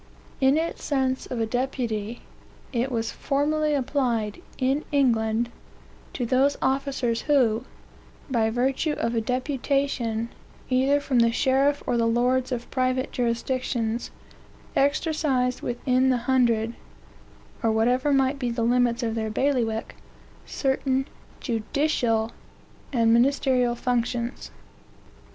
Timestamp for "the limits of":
18.49-19.13